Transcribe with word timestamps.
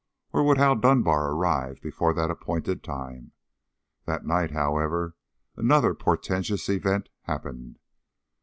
Or 0.33 0.43
would 0.43 0.57
Hal 0.57 0.77
Dunbar 0.77 1.31
arrive 1.31 1.79
before 1.79 2.11
that 2.15 2.31
appointed 2.31 2.83
time? 2.83 3.33
That 4.05 4.25
night, 4.25 4.49
however, 4.49 5.15
another 5.55 5.93
portentous 5.93 6.69
event 6.69 7.09
happened. 7.25 7.77